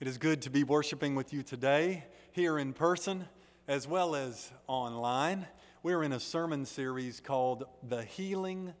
It 0.00 0.08
is 0.08 0.16
good 0.16 0.40
to 0.42 0.50
be 0.50 0.64
worshiping 0.64 1.14
with 1.14 1.34
you 1.34 1.42
today, 1.42 2.04
here 2.32 2.58
in 2.58 2.72
person 2.72 3.26
as 3.68 3.86
well 3.86 4.14
as 4.14 4.50
online. 4.66 5.46
We're 5.82 6.02
in 6.02 6.12
a 6.12 6.18
sermon 6.18 6.64
series 6.64 7.20
called 7.20 7.64
The 7.86 8.02
Healing 8.02 8.72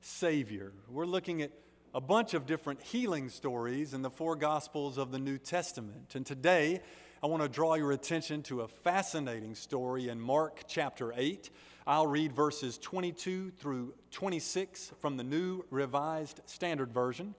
Savior. 0.00 0.72
We're 0.88 1.06
looking 1.06 1.42
at 1.42 1.50
a 1.92 2.00
bunch 2.00 2.34
of 2.34 2.46
different 2.46 2.82
healing 2.82 3.30
stories 3.30 3.94
in 3.94 4.02
the 4.02 4.10
four 4.10 4.36
Gospels 4.36 4.96
of 4.96 5.10
the 5.10 5.18
New 5.18 5.38
Testament. 5.38 6.14
And 6.14 6.24
today, 6.24 6.82
I 7.20 7.26
want 7.26 7.42
to 7.42 7.48
draw 7.48 7.74
your 7.74 7.90
attention 7.90 8.40
to 8.44 8.60
a 8.60 8.68
fascinating 8.68 9.56
story 9.56 10.08
in 10.08 10.20
Mark 10.20 10.62
chapter 10.68 11.12
8. 11.16 11.50
I'll 11.84 12.06
read 12.06 12.32
verses 12.32 12.78
22 12.78 13.50
through 13.58 13.92
26 14.12 14.92
from 15.00 15.16
the 15.16 15.24
New 15.24 15.64
Revised 15.70 16.42
Standard 16.46 16.92
Version. 16.92 17.34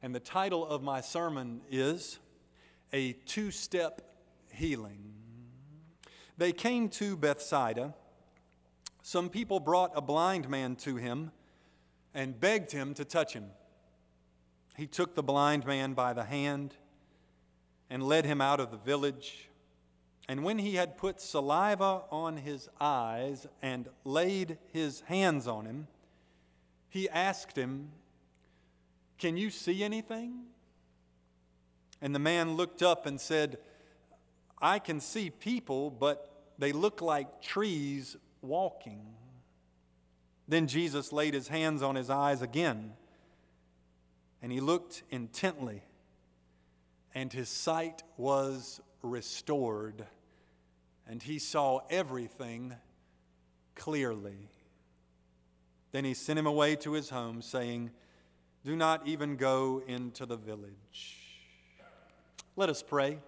And 0.00 0.14
the 0.14 0.20
title 0.20 0.64
of 0.64 0.84
my 0.84 1.00
sermon 1.00 1.62
is 1.68 2.20
A 2.92 3.12
Two 3.12 3.50
Step 3.50 4.00
Healing. 4.52 5.12
They 6.38 6.52
came 6.52 6.88
to 6.90 7.16
Bethsaida. 7.16 7.94
Some 9.02 9.28
people 9.28 9.60
brought 9.60 9.92
a 9.94 10.00
blind 10.00 10.48
man 10.48 10.76
to 10.76 10.96
him 10.96 11.32
and 12.14 12.40
begged 12.40 12.72
him 12.72 12.94
to 12.94 13.04
touch 13.04 13.34
him. 13.34 13.46
He 14.76 14.86
took 14.86 15.14
the 15.14 15.22
blind 15.22 15.66
man 15.66 15.92
by 15.94 16.12
the 16.12 16.24
hand 16.24 16.74
and 17.90 18.02
led 18.02 18.24
him 18.24 18.40
out 18.40 18.60
of 18.60 18.70
the 18.70 18.76
village. 18.76 19.48
And 20.28 20.44
when 20.44 20.58
he 20.58 20.74
had 20.76 20.96
put 20.96 21.20
saliva 21.20 22.02
on 22.10 22.36
his 22.36 22.68
eyes 22.80 23.46
and 23.60 23.88
laid 24.04 24.58
his 24.72 25.00
hands 25.02 25.46
on 25.46 25.64
him, 25.64 25.88
he 26.88 27.08
asked 27.08 27.56
him, 27.56 27.90
Can 29.18 29.36
you 29.36 29.50
see 29.50 29.82
anything? 29.82 30.44
And 32.00 32.14
the 32.14 32.20
man 32.20 32.56
looked 32.56 32.82
up 32.82 33.06
and 33.06 33.20
said, 33.20 33.58
I 34.60 34.78
can 34.78 35.00
see 35.00 35.30
people, 35.30 35.90
but 35.90 36.30
they 36.58 36.72
look 36.72 37.00
like 37.00 37.42
trees 37.42 38.16
walking. 38.42 39.00
Then 40.46 40.66
Jesus 40.66 41.12
laid 41.12 41.34
his 41.34 41.48
hands 41.48 41.82
on 41.82 41.94
his 41.94 42.10
eyes 42.10 42.42
again, 42.42 42.92
and 44.42 44.50
he 44.50 44.60
looked 44.60 45.02
intently, 45.10 45.82
and 47.14 47.32
his 47.32 47.48
sight 47.48 48.02
was 48.16 48.80
restored, 49.02 50.06
and 51.06 51.22
he 51.22 51.38
saw 51.38 51.80
everything 51.90 52.74
clearly. 53.74 54.48
Then 55.92 56.04
he 56.04 56.14
sent 56.14 56.38
him 56.38 56.46
away 56.46 56.76
to 56.76 56.92
his 56.92 57.10
home, 57.10 57.42
saying, 57.42 57.90
Do 58.64 58.74
not 58.74 59.06
even 59.06 59.36
go 59.36 59.82
into 59.86 60.26
the 60.26 60.36
village. 60.36 61.27
Let 62.58 62.70
us 62.70 62.82
pray. 62.82 63.20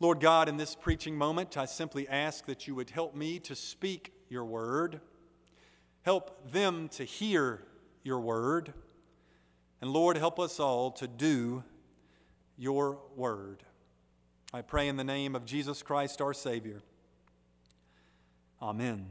Lord 0.00 0.20
God, 0.20 0.50
in 0.50 0.58
this 0.58 0.74
preaching 0.74 1.16
moment, 1.16 1.56
I 1.56 1.64
simply 1.64 2.06
ask 2.06 2.44
that 2.44 2.66
you 2.66 2.74
would 2.74 2.90
help 2.90 3.14
me 3.14 3.38
to 3.38 3.54
speak 3.54 4.12
your 4.28 4.44
word, 4.44 5.00
help 6.02 6.52
them 6.52 6.88
to 6.90 7.04
hear 7.04 7.62
your 8.02 8.20
word, 8.20 8.74
and 9.80 9.90
Lord, 9.90 10.18
help 10.18 10.38
us 10.38 10.60
all 10.60 10.90
to 10.90 11.08
do 11.08 11.64
your 12.58 12.98
word. 13.16 13.62
I 14.52 14.60
pray 14.60 14.88
in 14.88 14.98
the 14.98 15.04
name 15.04 15.34
of 15.34 15.46
Jesus 15.46 15.82
Christ, 15.82 16.20
our 16.20 16.34
Savior. 16.34 16.82
Amen. 18.60 19.06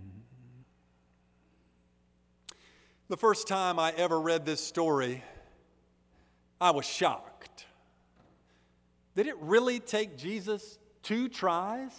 The 3.10 3.18
first 3.18 3.48
time 3.48 3.80
I 3.80 3.94
ever 3.98 4.22
read 4.22 4.46
this 4.46 4.64
story, 4.64 5.24
I 6.62 6.70
was 6.70 6.86
shocked. 6.86 7.37
Did 9.18 9.26
it 9.26 9.38
really 9.42 9.80
take 9.80 10.16
Jesus 10.16 10.78
two 11.02 11.28
tries 11.28 11.90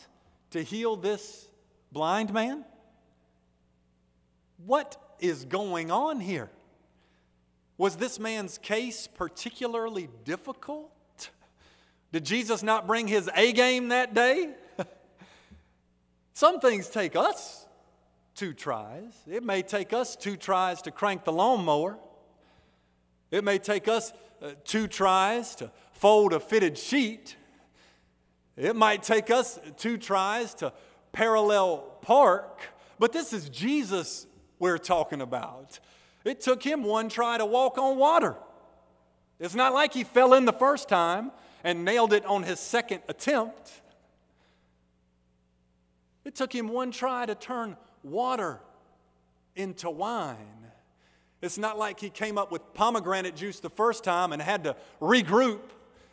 to 0.53 0.63
heal 0.63 0.95
this 0.95 1.49
blind 1.91 2.33
man? 2.33 2.65
What 4.65 4.97
is 5.19 5.45
going 5.45 5.91
on 5.91 6.21
here? 6.21 6.49
Was 7.77 7.97
this 7.97 8.21
man's 8.21 8.57
case 8.59 9.09
particularly 9.09 10.09
difficult? 10.23 10.93
Did 12.13 12.25
Jesus 12.25 12.63
not 12.63 12.87
bring 12.87 13.09
his 13.09 13.29
A 13.35 13.53
game 13.53 13.89
that 13.89 14.15
day? 14.15 14.55
Some 16.35 16.61
things 16.61 16.89
take 16.89 17.17
us 17.17 17.67
two 18.37 18.55
tries. 18.55 19.13
It 19.29 19.43
may 19.43 19.63
take 19.63 19.93
us 19.93 20.15
two 20.15 20.37
tries 20.37 20.83
to 20.83 20.93
crank 20.93 21.25
the 21.25 21.33
lawnmower. 21.33 21.99
It 23.33 23.43
may 23.43 23.59
take 23.59 23.89
us 23.89 24.13
uh, 24.41 24.51
two 24.65 24.87
tries 24.87 25.57
to 25.57 25.73
fold 25.99 26.33
a 26.33 26.41
fitted 26.41 26.79
sheet. 26.79 27.37
It 28.57 28.75
might 28.75 29.03
take 29.03 29.31
us 29.31 29.59
two 29.77 29.99
tries 29.99 30.55
to 30.55 30.73
parallel 31.13 31.79
park, 32.03 32.61
but 32.99 33.13
this 33.13 33.33
is 33.33 33.49
Jesus 33.49 34.27
we're 34.59 34.79
talking 34.79 35.21
about. 35.21 35.79
It 36.25 36.41
took 36.41 36.63
him 36.63 36.83
one 36.83 37.09
try 37.09 37.39
to 37.39 37.47
walk 37.47 37.79
on 37.79 37.97
water. 37.97 38.37
It's 39.39 39.55
not 39.55 39.73
like 39.73 39.93
he 39.93 40.05
fell 40.05 40.35
in 40.35 40.45
the 40.45 40.53
first 40.53 40.89
time 40.89 41.31
and 41.63 41.85
nailed 41.85 42.13
it 42.13 42.25
on 42.25 42.43
his 42.43 42.59
second 42.59 43.03
attempt. 43.09 43.81
It 46.25 46.35
took 46.35 46.53
him 46.53 46.69
one 46.69 46.91
try 46.91 47.27
to 47.27 47.35
turn 47.35 47.77
water 48.03 48.61
into 49.55 49.91
wine. 49.91 50.37
It's 51.41 51.59
not 51.59 51.79
like 51.79 52.01
he 52.01 52.11
came 52.11 52.37
up 52.37 52.51
with 52.51 52.75
pomegranate 52.75 53.37
juice 53.37 53.61
the 53.61 53.71
first 53.71 54.03
time 54.03 54.33
and 54.33 54.43
had 54.43 54.65
to 54.65 54.77
regroup. 55.01 55.61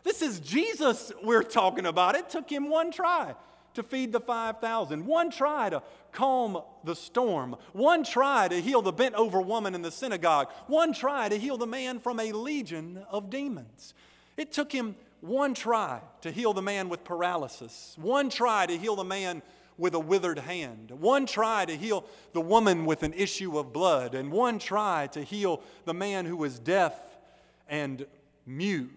This 0.06 0.22
is 0.22 0.40
Jesus 0.40 1.12
we're 1.24 1.42
talking 1.42 1.88
about. 1.88 2.16
It 2.16 2.30
took 2.30 2.48
him 2.48 2.70
one 2.70 2.92
try 2.92 3.34
to 3.74 3.82
feed 3.82 4.14
the 4.14 4.20
5,000, 4.20 5.04
one 5.04 5.32
try 5.32 5.70
to 5.72 5.82
calm 6.12 6.62
the 6.84 6.96
storm, 6.96 7.56
one 7.74 8.04
try 8.04 8.48
to 8.48 8.62
heal 8.62 8.84
the 8.84 8.94
bent 8.94 9.16
over 9.16 9.42
woman 9.42 9.74
in 9.74 9.82
the 9.82 9.92
synagogue, 9.92 10.48
one 10.68 10.94
try 10.94 11.28
to 11.28 11.38
heal 11.38 11.58
the 11.58 11.66
man 11.66 12.00
from 12.00 12.20
a 12.20 12.32
legion 12.32 13.04
of 13.10 13.32
demons. 13.32 13.96
It 14.38 14.54
took 14.54 14.72
him 14.72 14.96
one 15.22 15.56
try 15.56 16.02
to 16.22 16.32
heal 16.32 16.54
the 16.54 16.62
man 16.62 16.88
with 16.88 17.04
paralysis, 17.04 17.98
one 18.00 18.30
try 18.30 18.68
to 18.68 18.78
heal 18.78 18.96
the 18.96 19.04
man 19.04 19.42
with 19.76 19.96
a 19.96 20.00
withered 20.00 20.40
hand, 20.40 20.92
one 20.92 21.26
try 21.26 21.66
to 21.66 21.76
heal 21.76 22.06
the 22.34 22.42
woman 22.42 22.86
with 22.86 23.02
an 23.02 23.14
issue 23.14 23.58
of 23.58 23.74
blood, 23.74 24.14
and 24.14 24.32
one 24.32 24.60
try 24.60 25.08
to 25.08 25.24
heal 25.24 25.64
the 25.86 25.96
man 25.96 26.26
who 26.26 26.38
was 26.38 26.60
deaf 26.60 26.94
and 27.68 28.06
mute. 28.46 28.92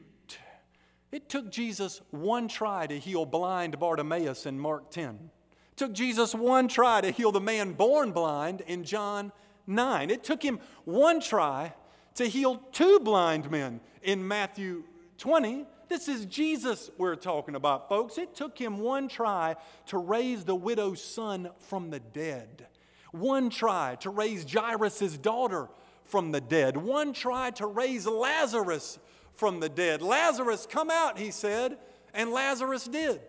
It 1.10 1.28
took 1.28 1.50
Jesus 1.50 2.02
one 2.10 2.48
try 2.48 2.86
to 2.86 2.98
heal 2.98 3.24
blind 3.24 3.78
Bartimaeus 3.78 4.44
in 4.44 4.58
Mark 4.58 4.90
10. 4.90 5.14
It 5.14 5.76
took 5.76 5.92
Jesus 5.92 6.34
one 6.34 6.68
try 6.68 7.00
to 7.00 7.10
heal 7.10 7.32
the 7.32 7.40
man 7.40 7.72
born 7.72 8.12
blind 8.12 8.60
in 8.66 8.84
John 8.84 9.32
9. 9.66 10.10
It 10.10 10.22
took 10.22 10.42
him 10.42 10.60
one 10.84 11.20
try 11.20 11.72
to 12.16 12.26
heal 12.26 12.62
two 12.72 13.00
blind 13.00 13.50
men 13.50 13.80
in 14.02 14.26
Matthew 14.26 14.84
20. 15.18 15.66
This 15.88 16.08
is 16.08 16.26
Jesus 16.26 16.90
we're 16.98 17.16
talking 17.16 17.54
about, 17.54 17.88
folks. 17.88 18.18
It 18.18 18.34
took 18.34 18.58
him 18.58 18.78
one 18.78 19.08
try 19.08 19.56
to 19.86 19.96
raise 19.96 20.44
the 20.44 20.54
widow's 20.54 21.02
son 21.02 21.48
from 21.58 21.88
the 21.88 22.00
dead, 22.00 22.66
one 23.12 23.48
try 23.48 23.96
to 24.00 24.10
raise 24.10 24.44
Jairus' 24.44 25.16
daughter 25.16 25.68
from 26.04 26.32
the 26.32 26.40
dead, 26.40 26.76
one 26.76 27.14
try 27.14 27.50
to 27.52 27.66
raise 27.66 28.06
Lazarus 28.06 28.98
from 29.38 29.60
the 29.60 29.68
dead. 29.68 30.02
Lazarus, 30.02 30.66
come 30.68 30.90
out, 30.90 31.16
he 31.16 31.30
said, 31.30 31.78
and 32.12 32.32
Lazarus 32.32 32.84
did. 32.84 33.20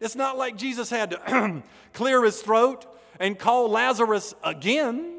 It's 0.00 0.16
not 0.16 0.38
like 0.38 0.56
Jesus 0.56 0.88
had 0.88 1.10
to 1.10 1.62
clear 1.92 2.24
his 2.24 2.40
throat 2.40 2.86
and 3.20 3.38
call 3.38 3.68
Lazarus 3.68 4.34
again. 4.42 5.14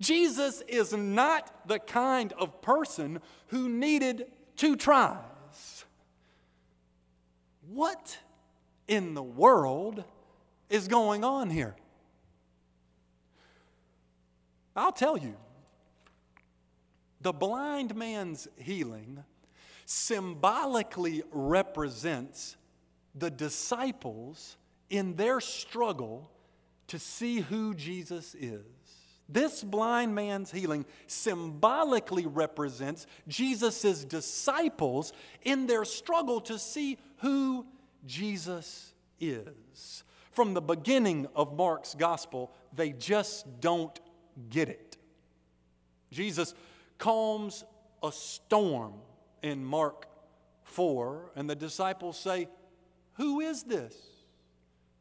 Jesus 0.00 0.62
is 0.68 0.92
not 0.92 1.66
the 1.66 1.78
kind 1.78 2.32
of 2.34 2.60
person 2.60 3.20
who 3.48 3.68
needed 3.68 4.26
to 4.56 4.76
try. 4.76 5.16
What 7.68 8.18
in 8.86 9.14
the 9.14 9.22
world 9.22 10.04
is 10.68 10.88
going 10.88 11.24
on 11.24 11.48
here? 11.48 11.74
I'll 14.76 14.92
tell 14.92 15.16
you. 15.16 15.36
The 17.20 17.32
blind 17.32 17.96
man's 17.96 18.46
healing 18.58 19.24
symbolically 19.90 21.22
represents 21.32 22.58
the 23.14 23.30
disciples 23.30 24.58
in 24.90 25.14
their 25.14 25.40
struggle 25.40 26.30
to 26.88 26.98
see 26.98 27.40
who 27.40 27.74
Jesus 27.74 28.34
is. 28.34 28.60
This 29.30 29.64
blind 29.64 30.14
man's 30.14 30.52
healing 30.52 30.84
symbolically 31.06 32.26
represents 32.26 33.06
Jesus' 33.28 34.04
disciples 34.04 35.14
in 35.40 35.66
their 35.66 35.86
struggle 35.86 36.42
to 36.42 36.58
see 36.58 36.98
who 37.22 37.64
Jesus 38.04 38.92
is. 39.18 40.04
From 40.32 40.52
the 40.52 40.60
beginning 40.60 41.28
of 41.34 41.56
Mark's 41.56 41.94
gospel, 41.94 42.52
they 42.74 42.90
just 42.90 43.60
don't 43.62 43.98
get 44.50 44.68
it. 44.68 44.98
Jesus 46.10 46.52
calms 46.98 47.64
a 48.02 48.12
storm 48.12 48.92
in 49.42 49.64
Mark 49.64 50.06
4, 50.64 51.32
and 51.36 51.48
the 51.48 51.54
disciples 51.54 52.18
say, 52.18 52.48
Who 53.14 53.40
is 53.40 53.62
this? 53.62 53.94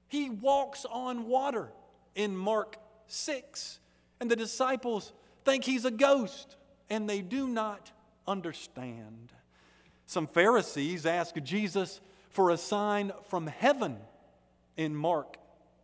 He 0.07 0.29
walks 0.29 0.85
on 0.85 1.27
water 1.27 1.69
in 2.15 2.35
Mark 2.35 2.77
6. 3.07 3.79
And 4.19 4.31
the 4.31 4.35
disciples 4.35 5.13
think 5.45 5.63
he's 5.63 5.85
a 5.85 5.91
ghost, 5.91 6.55
and 6.89 7.09
they 7.09 7.21
do 7.21 7.47
not 7.47 7.91
understand. 8.27 9.31
Some 10.05 10.27
Pharisees 10.27 11.05
ask 11.05 11.35
Jesus 11.43 12.01
for 12.29 12.49
a 12.49 12.57
sign 12.57 13.11
from 13.29 13.47
heaven 13.47 13.97
in 14.75 14.95
Mark 14.95 15.37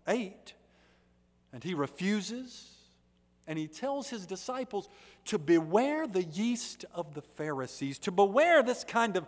8, 0.07 0.53
and 1.51 1.63
he 1.63 1.73
refuses. 1.73 2.72
And 3.47 3.59
he 3.59 3.67
tells 3.67 4.09
his 4.09 4.25
disciples 4.25 4.87
to 5.25 5.37
beware 5.37 6.07
the 6.07 6.23
yeast 6.23 6.85
of 6.93 7.13
the 7.13 7.21
Pharisees, 7.21 7.99
to 7.99 8.11
beware 8.11 8.63
this 8.63 8.83
kind 8.83 9.17
of 9.17 9.27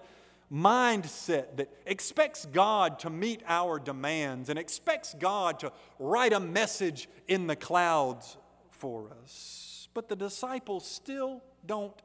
mindset 0.51 1.57
that 1.57 1.69
expects 1.85 2.45
God 2.45 2.99
to 2.99 3.09
meet 3.09 3.41
our 3.47 3.79
demands 3.79 4.49
and 4.49 4.59
expects 4.59 5.15
God 5.19 5.59
to 5.59 5.71
write 5.99 6.33
a 6.33 6.39
message 6.39 7.09
in 7.27 7.47
the 7.47 7.55
clouds 7.55 8.37
for 8.69 9.09
us. 9.23 9.89
But 9.93 10.07
the 10.07 10.15
disciples 10.15 10.85
still 10.85 11.41
don't 11.65 11.99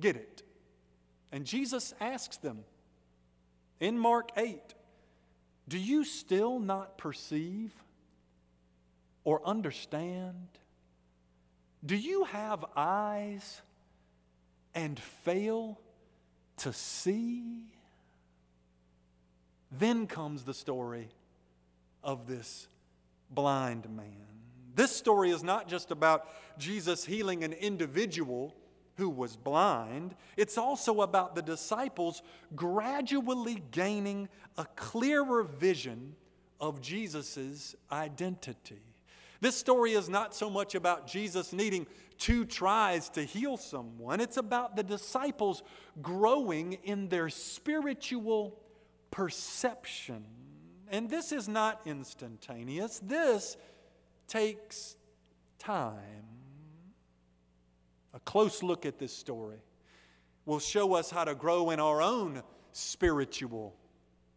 get 0.00 0.16
it. 0.16 0.42
And 1.30 1.44
Jesus 1.44 1.94
asks 2.00 2.36
them 2.36 2.64
in 3.80 3.98
Mark 3.98 4.30
8 4.36 4.60
Do 5.68 5.78
you 5.78 6.04
still 6.04 6.58
not 6.58 6.96
perceive 6.96 7.72
or 9.24 9.46
understand? 9.46 10.48
Do 11.84 11.96
you 11.96 12.24
have 12.24 12.64
eyes 12.74 13.60
and 14.74 14.98
fail 14.98 15.78
to 16.58 16.72
see? 16.72 17.66
Then 19.70 20.06
comes 20.06 20.44
the 20.44 20.54
story 20.54 21.08
of 22.02 22.26
this 22.26 22.68
blind 23.30 23.88
man. 23.90 24.26
This 24.74 24.94
story 24.94 25.30
is 25.30 25.42
not 25.42 25.68
just 25.68 25.90
about 25.90 26.26
Jesus 26.58 27.04
healing 27.04 27.44
an 27.44 27.52
individual 27.52 28.54
who 28.96 29.10
was 29.10 29.36
blind, 29.36 30.14
it's 30.36 30.56
also 30.56 31.00
about 31.00 31.34
the 31.34 31.42
disciples 31.42 32.22
gradually 32.54 33.62
gaining 33.72 34.28
a 34.56 34.64
clearer 34.76 35.42
vision 35.42 36.14
of 36.60 36.80
Jesus' 36.80 37.74
identity. 37.90 38.93
This 39.40 39.56
story 39.56 39.92
is 39.92 40.08
not 40.08 40.34
so 40.34 40.48
much 40.48 40.74
about 40.74 41.06
Jesus 41.06 41.52
needing 41.52 41.86
two 42.18 42.44
tries 42.44 43.08
to 43.10 43.22
heal 43.22 43.56
someone, 43.56 44.20
it's 44.20 44.36
about 44.36 44.76
the 44.76 44.82
disciples 44.82 45.62
growing 46.00 46.74
in 46.84 47.08
their 47.08 47.28
spiritual 47.28 48.58
perception. 49.10 50.24
And 50.88 51.10
this 51.10 51.32
is 51.32 51.48
not 51.48 51.80
instantaneous, 51.86 53.00
this 53.00 53.56
takes 54.28 54.96
time. 55.58 56.26
A 58.12 58.20
close 58.20 58.62
look 58.62 58.86
at 58.86 58.98
this 58.98 59.12
story 59.12 59.58
will 60.46 60.60
show 60.60 60.94
us 60.94 61.10
how 61.10 61.24
to 61.24 61.34
grow 61.34 61.70
in 61.70 61.80
our 61.80 62.00
own 62.00 62.42
spiritual 62.72 63.74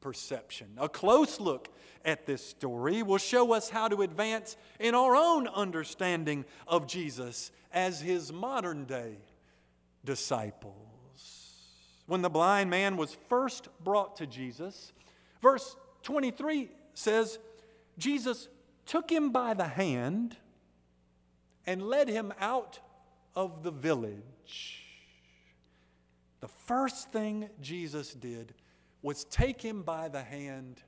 perception. 0.01 0.67
A 0.77 0.89
close 0.89 1.39
look 1.39 1.69
at 2.05 2.25
this 2.25 2.43
story 2.43 3.03
will 3.03 3.17
show 3.17 3.53
us 3.53 3.69
how 3.69 3.87
to 3.87 4.01
advance 4.01 4.57
in 4.79 4.95
our 4.95 5.15
own 5.15 5.47
understanding 5.47 6.45
of 6.67 6.87
Jesus 6.87 7.51
as 7.71 7.99
his 8.01 8.31
modern 8.31 8.85
day 8.85 9.17
disciples. 10.05 10.75
When 12.05 12.21
the 12.21 12.29
blind 12.29 12.69
man 12.69 12.95
was 12.95 13.15
first 13.27 13.67
brought 13.83 14.15
to 14.17 14.25
Jesus, 14.25 14.93
verse 15.41 15.75
23 16.03 16.69
says, 16.93 17.37
Jesus 17.97 18.47
took 18.85 19.11
him 19.11 19.31
by 19.31 19.53
the 19.53 19.67
hand 19.67 20.37
and 21.65 21.81
led 21.81 22.07
him 22.07 22.33
out 22.39 22.79
of 23.35 23.63
the 23.63 23.71
village. 23.71 24.83
The 26.39 26.47
first 26.47 27.11
thing 27.11 27.49
Jesus 27.61 28.13
did 28.13 28.53
was 29.01 29.23
take 29.25 29.61
him 29.61 29.83
by 29.83 30.09
the 30.09 30.23
hand 30.23 30.81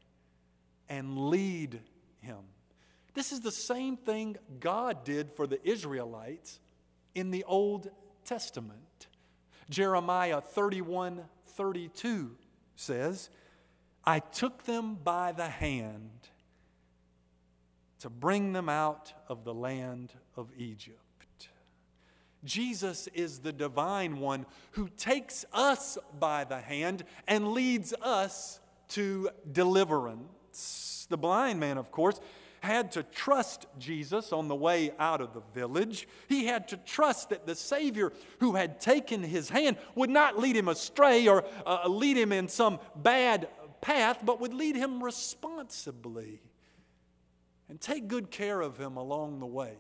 and 0.87 1.29
lead 1.29 1.79
him. 2.19 2.39
This 3.13 3.31
is 3.31 3.41
the 3.41 3.51
same 3.51 3.97
thing 3.97 4.37
God 4.59 5.03
did 5.03 5.31
for 5.31 5.47
the 5.47 5.59
Israelites 5.67 6.59
in 7.15 7.31
the 7.31 7.43
Old 7.45 7.89
Testament. 8.25 9.07
Jeremiah 9.69 10.41
31 10.41 11.25
32 11.55 12.37
says, 12.75 13.29
I 14.05 14.19
took 14.19 14.63
them 14.63 14.95
by 14.95 15.33
the 15.33 15.49
hand 15.49 16.29
to 17.99 18.09
bring 18.09 18.53
them 18.53 18.69
out 18.69 19.13
of 19.27 19.43
the 19.43 19.53
land 19.53 20.13
of 20.37 20.49
Egypt. 20.57 21.08
Jesus 22.43 23.07
is 23.13 23.39
the 23.39 23.51
divine 23.51 24.19
one 24.19 24.45
who 24.71 24.89
takes 24.89 25.45
us 25.53 25.97
by 26.19 26.43
the 26.43 26.59
hand 26.59 27.03
and 27.27 27.51
leads 27.51 27.93
us 28.01 28.59
to 28.89 29.29
deliverance. 29.51 31.07
The 31.09 31.17
blind 31.17 31.59
man, 31.59 31.77
of 31.77 31.91
course, 31.91 32.19
had 32.61 32.91
to 32.93 33.03
trust 33.03 33.65
Jesus 33.77 34.33
on 34.33 34.47
the 34.47 34.55
way 34.55 34.91
out 34.99 35.21
of 35.21 35.33
the 35.33 35.41
village. 35.53 36.07
He 36.27 36.45
had 36.45 36.67
to 36.69 36.77
trust 36.77 37.29
that 37.29 37.45
the 37.45 37.55
Savior 37.55 38.11
who 38.39 38.55
had 38.55 38.79
taken 38.79 39.23
his 39.23 39.49
hand 39.49 39.77
would 39.95 40.09
not 40.09 40.37
lead 40.37 40.55
him 40.55 40.67
astray 40.67 41.27
or 41.27 41.45
uh, 41.65 41.87
lead 41.87 42.17
him 42.17 42.31
in 42.31 42.47
some 42.47 42.79
bad 42.95 43.47
path, 43.81 44.19
but 44.23 44.41
would 44.41 44.53
lead 44.53 44.75
him 44.75 45.03
responsibly 45.03 46.41
and 47.69 47.79
take 47.79 48.07
good 48.07 48.31
care 48.31 48.59
of 48.59 48.77
him 48.77 48.97
along 48.97 49.39
the 49.39 49.45
way. 49.45 49.77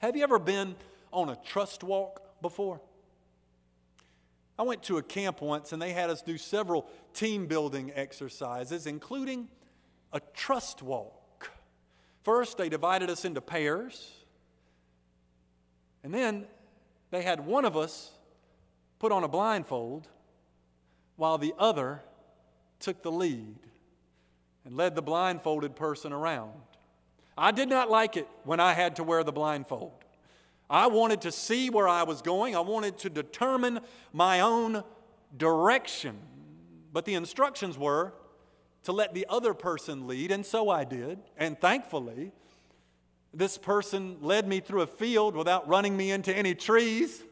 Have 0.00 0.16
you 0.16 0.22
ever 0.22 0.38
been 0.38 0.76
on 1.12 1.28
a 1.28 1.36
trust 1.36 1.84
walk 1.84 2.22
before? 2.40 2.80
I 4.58 4.62
went 4.62 4.82
to 4.84 4.96
a 4.96 5.02
camp 5.02 5.42
once 5.42 5.72
and 5.72 5.80
they 5.80 5.92
had 5.92 6.08
us 6.08 6.22
do 6.22 6.38
several 6.38 6.88
team 7.12 7.46
building 7.46 7.92
exercises, 7.94 8.86
including 8.86 9.48
a 10.10 10.20
trust 10.34 10.80
walk. 10.80 11.50
First, 12.22 12.56
they 12.56 12.70
divided 12.70 13.10
us 13.10 13.26
into 13.26 13.42
pairs, 13.42 14.10
and 16.02 16.14
then 16.14 16.46
they 17.10 17.22
had 17.22 17.44
one 17.44 17.66
of 17.66 17.76
us 17.76 18.10
put 18.98 19.12
on 19.12 19.22
a 19.22 19.28
blindfold 19.28 20.08
while 21.16 21.36
the 21.36 21.52
other 21.58 22.00
took 22.78 23.02
the 23.02 23.12
lead 23.12 23.56
and 24.64 24.78
led 24.78 24.94
the 24.94 25.02
blindfolded 25.02 25.76
person 25.76 26.10
around. 26.12 26.52
I 27.40 27.52
did 27.52 27.70
not 27.70 27.90
like 27.90 28.18
it 28.18 28.28
when 28.44 28.60
I 28.60 28.74
had 28.74 28.96
to 28.96 29.02
wear 29.02 29.24
the 29.24 29.32
blindfold. 29.32 29.92
I 30.68 30.88
wanted 30.88 31.22
to 31.22 31.32
see 31.32 31.70
where 31.70 31.88
I 31.88 32.02
was 32.02 32.20
going, 32.20 32.54
I 32.54 32.60
wanted 32.60 32.98
to 32.98 33.08
determine 33.08 33.80
my 34.12 34.40
own 34.40 34.84
direction. 35.34 36.18
But 36.92 37.06
the 37.06 37.14
instructions 37.14 37.78
were 37.78 38.12
to 38.82 38.92
let 38.92 39.14
the 39.14 39.24
other 39.30 39.54
person 39.54 40.06
lead, 40.06 40.30
and 40.30 40.44
so 40.44 40.68
I 40.68 40.84
did. 40.84 41.18
And 41.38 41.58
thankfully, 41.58 42.32
this 43.32 43.56
person 43.56 44.18
led 44.20 44.46
me 44.46 44.60
through 44.60 44.82
a 44.82 44.86
field 44.86 45.34
without 45.34 45.66
running 45.66 45.96
me 45.96 46.10
into 46.10 46.36
any 46.36 46.54
trees 46.54 47.22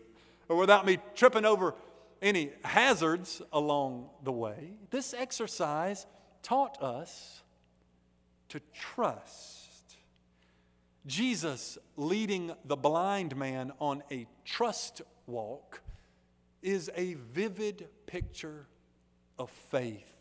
or 0.48 0.56
without 0.56 0.86
me 0.86 0.98
tripping 1.14 1.44
over 1.44 1.74
any 2.22 2.50
hazards 2.64 3.42
along 3.52 4.08
the 4.24 4.32
way. 4.32 4.72
This 4.90 5.12
exercise 5.12 6.06
taught 6.42 6.82
us 6.82 7.42
to 8.48 8.60
trust. 8.72 9.57
Jesus 11.06 11.78
leading 11.96 12.52
the 12.64 12.76
blind 12.76 13.36
man 13.36 13.72
on 13.80 14.02
a 14.10 14.26
trust 14.44 15.02
walk 15.26 15.80
is 16.62 16.90
a 16.96 17.14
vivid 17.14 17.88
picture 18.06 18.66
of 19.38 19.50
faith. 19.50 20.18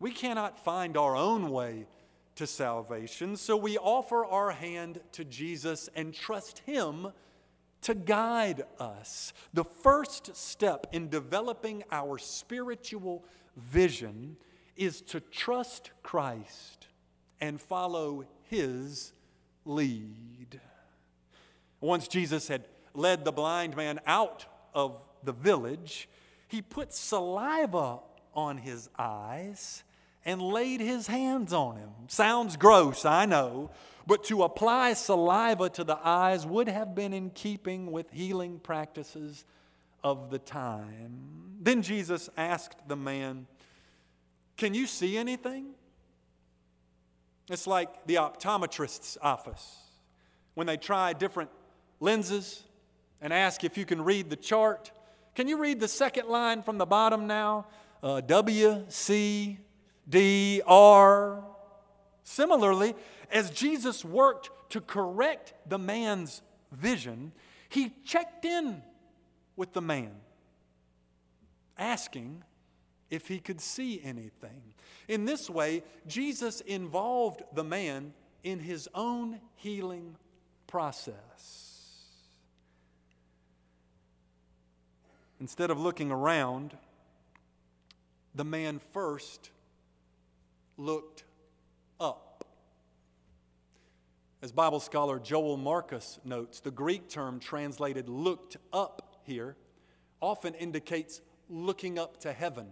We 0.00 0.10
cannot 0.10 0.58
find 0.58 0.96
our 0.96 1.16
own 1.16 1.50
way 1.50 1.86
to 2.36 2.46
salvation, 2.46 3.36
so 3.36 3.56
we 3.56 3.78
offer 3.78 4.24
our 4.24 4.50
hand 4.50 5.00
to 5.12 5.24
Jesus 5.24 5.88
and 5.94 6.12
trust 6.12 6.60
Him 6.60 7.08
to 7.82 7.94
guide 7.94 8.62
us. 8.80 9.32
The 9.52 9.64
first 9.64 10.34
step 10.34 10.86
in 10.92 11.10
developing 11.10 11.84
our 11.92 12.18
spiritual 12.18 13.24
vision 13.56 14.36
is 14.74 15.00
to 15.02 15.20
trust 15.20 15.90
Christ 16.02 16.88
and 17.40 17.60
follow 17.60 18.24
His 18.48 19.12
lead. 19.64 20.60
Once 21.80 22.08
Jesus 22.08 22.48
had 22.48 22.64
led 22.94 23.24
the 23.24 23.32
blind 23.32 23.76
man 23.76 24.00
out 24.06 24.46
of 24.74 24.96
the 25.22 25.32
village, 25.32 26.08
he 26.48 26.62
put 26.62 26.92
saliva 26.92 28.00
on 28.34 28.58
his 28.58 28.88
eyes 28.98 29.82
and 30.24 30.40
laid 30.40 30.80
his 30.80 31.06
hands 31.06 31.52
on 31.52 31.76
him. 31.76 31.90
Sounds 32.08 32.56
gross, 32.56 33.04
I 33.04 33.26
know, 33.26 33.70
but 34.06 34.24
to 34.24 34.42
apply 34.42 34.94
saliva 34.94 35.68
to 35.70 35.84
the 35.84 35.98
eyes 36.02 36.46
would 36.46 36.68
have 36.68 36.94
been 36.94 37.12
in 37.12 37.30
keeping 37.30 37.92
with 37.92 38.10
healing 38.10 38.58
practices 38.58 39.44
of 40.02 40.30
the 40.30 40.38
time. 40.38 41.56
Then 41.60 41.82
Jesus 41.82 42.28
asked 42.36 42.88
the 42.88 42.96
man, 42.96 43.46
Can 44.56 44.74
you 44.74 44.86
see 44.86 45.16
anything? 45.16 45.74
It's 47.50 47.66
like 47.66 48.06
the 48.06 48.16
optometrist's 48.16 49.18
office 49.20 49.78
when 50.54 50.66
they 50.66 50.76
try 50.76 51.12
different 51.12 51.50
lenses 52.00 52.62
and 53.20 53.32
ask 53.32 53.64
if 53.64 53.76
you 53.76 53.84
can 53.84 54.02
read 54.02 54.30
the 54.30 54.36
chart. 54.36 54.90
Can 55.34 55.48
you 55.48 55.58
read 55.58 55.80
the 55.80 55.88
second 55.88 56.28
line 56.28 56.62
from 56.62 56.78
the 56.78 56.86
bottom 56.86 57.26
now? 57.26 57.66
Uh, 58.02 58.20
w, 58.20 58.84
C, 58.88 59.58
D, 60.08 60.62
R. 60.66 61.44
Similarly, 62.22 62.94
as 63.30 63.50
Jesus 63.50 64.04
worked 64.04 64.50
to 64.70 64.80
correct 64.80 65.54
the 65.68 65.78
man's 65.78 66.40
vision, 66.72 67.32
he 67.68 67.92
checked 68.04 68.44
in 68.44 68.82
with 69.56 69.72
the 69.72 69.82
man, 69.82 70.12
asking 71.76 72.42
if 73.14 73.28
he 73.28 73.38
could 73.38 73.60
see 73.60 74.00
anything. 74.02 74.74
In 75.08 75.24
this 75.24 75.48
way, 75.48 75.82
Jesus 76.06 76.60
involved 76.62 77.42
the 77.54 77.64
man 77.64 78.12
in 78.42 78.58
his 78.58 78.88
own 78.94 79.40
healing 79.54 80.16
process. 80.66 81.70
Instead 85.40 85.70
of 85.70 85.78
looking 85.78 86.10
around, 86.10 86.76
the 88.34 88.44
man 88.44 88.80
first 88.92 89.50
looked 90.76 91.24
up. 92.00 92.44
As 94.42 94.50
Bible 94.50 94.80
scholar 94.80 95.18
Joel 95.20 95.56
Marcus 95.56 96.18
notes, 96.24 96.60
the 96.60 96.70
Greek 96.70 97.08
term 97.08 97.38
translated 97.38 98.08
looked 98.08 98.56
up 98.72 99.20
here 99.22 99.56
often 100.20 100.54
indicates 100.54 101.20
looking 101.48 101.98
up 101.98 102.18
to 102.20 102.32
heaven 102.32 102.66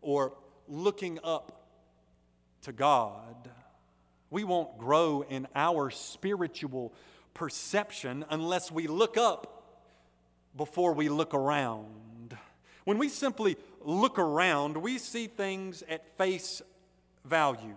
or 0.00 0.34
looking 0.68 1.18
up 1.24 1.66
to 2.62 2.72
God. 2.72 3.50
We 4.30 4.44
won't 4.44 4.78
grow 4.78 5.22
in 5.22 5.46
our 5.54 5.90
spiritual 5.90 6.92
perception 7.34 8.24
unless 8.30 8.70
we 8.70 8.86
look 8.86 9.16
up 9.16 9.64
before 10.56 10.92
we 10.92 11.08
look 11.08 11.34
around. 11.34 12.36
When 12.84 12.98
we 12.98 13.08
simply 13.08 13.56
look 13.82 14.18
around, 14.18 14.76
we 14.76 14.98
see 14.98 15.26
things 15.26 15.82
at 15.88 16.06
face 16.16 16.62
value. 17.24 17.76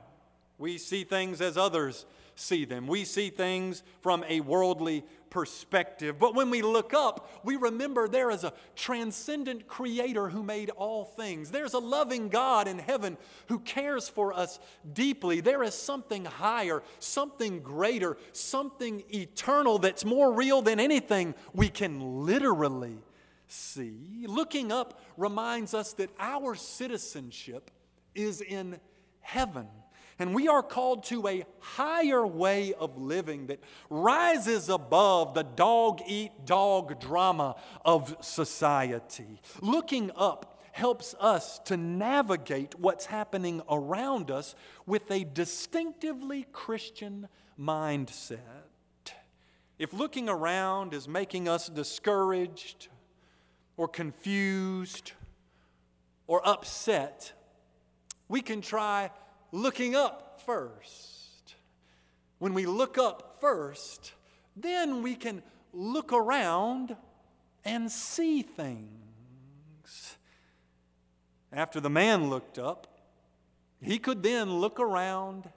We 0.58 0.78
see 0.78 1.04
things 1.04 1.42
as 1.42 1.58
others 1.58 2.06
see 2.36 2.66
them. 2.66 2.88
We 2.88 3.06
see 3.06 3.30
things 3.30 3.84
from 4.02 4.24
a 4.28 4.42
worldly 4.42 5.04
perspective. 5.30 6.20
But 6.20 6.36
when 6.36 6.52
we 6.52 6.62
look 6.62 6.94
up, 6.94 7.28
we 7.44 7.56
remember 7.56 8.08
there 8.08 8.30
is 8.30 8.44
a 8.44 8.54
transcendent 8.76 9.68
creator 9.68 10.30
who 10.30 10.44
made 10.44 10.70
all 10.70 11.06
things. 11.06 11.50
There's 11.50 11.74
a 11.74 11.80
loving 11.80 12.30
God 12.30 12.68
in 12.68 12.78
heaven 12.78 13.18
who 13.48 13.58
cares 13.60 14.08
for 14.08 14.32
us 14.32 14.60
deeply. 14.94 15.42
There 15.42 15.64
is 15.64 15.74
something 15.74 16.26
higher, 16.26 16.84
something 17.00 17.62
greater, 17.62 18.18
something 18.32 19.04
eternal 19.10 19.80
that's 19.80 20.06
more 20.06 20.32
real 20.32 20.62
than 20.62 20.80
anything 20.80 21.34
we 21.52 21.70
can 21.70 22.26
literally 22.26 23.00
see. 23.48 24.26
Looking 24.28 24.72
up 24.72 25.02
reminds 25.18 25.74
us 25.74 25.94
that 25.94 26.12
our 26.20 26.54
citizenship 26.54 27.72
is 28.14 28.42
in 28.42 28.80
heaven. 29.22 29.68
And 30.20 30.36
we 30.36 30.48
are 30.48 30.64
called 30.64 31.04
to 31.06 31.28
a 31.28 31.46
higher 31.60 32.26
way 32.26 32.74
of 32.74 32.98
living 32.98 33.48
that 33.48 33.64
rises 33.90 34.70
above 34.70 35.34
the 35.34 35.44
dog 35.44 36.02
eat 36.08 36.32
dog 36.46 37.00
drama 37.00 37.56
of 37.84 38.16
society. 38.22 39.42
Looking 39.62 40.12
up 40.16 40.62
helps 40.72 41.14
us 41.20 41.60
to 41.60 41.78
navigate 41.78 42.78
what's 42.80 43.06
happening 43.06 43.62
around 43.70 44.32
us 44.32 44.56
with 44.86 45.10
a 45.12 45.24
distinctively 45.24 46.48
Christian 46.52 47.28
mindset. 47.60 48.40
If 49.78 49.94
looking 49.94 50.30
around 50.30 50.94
is 50.94 51.08
making 51.08 51.48
us 51.48 51.70
discouraged 51.70 52.88
or 53.78 53.88
confused 53.88 55.12
or 56.26 56.48
upset, 56.48 57.34
we 58.28 58.42
can 58.42 58.62
try 58.62 59.12
looking 59.54 59.96
up 59.96 60.42
first. 60.46 61.56
When 62.40 62.54
we 62.54 62.66
look 62.66 62.98
up 62.98 63.38
first, 63.40 64.12
then 64.56 65.04
we 65.04 65.16
can 65.16 65.44
look 65.72 66.12
around 66.12 66.98
and 67.64 67.90
see 67.90 68.42
things. 68.42 70.18
After 71.54 71.80
the 71.80 71.90
man 71.90 72.30
looked 72.30 72.58
up, 72.58 72.88
he 73.80 74.00
could 74.00 74.24
then 74.24 74.52
look 74.52 74.80
around 74.80 75.50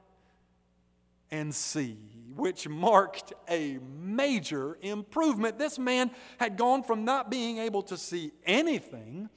and 1.31 1.55
see, 1.55 1.97
which 2.37 2.69
marked 2.69 3.33
a 3.49 3.79
major 3.99 4.77
improvement. 4.83 5.59
This 5.59 5.79
man 5.79 6.11
had 6.39 6.59
gone 6.59 6.83
from 6.83 7.05
not 7.05 7.31
being 7.31 7.59
able 7.59 7.83
to 7.85 7.97
see 7.97 8.31
anything 8.45 9.31